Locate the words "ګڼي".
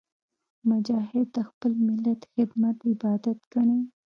3.53-3.79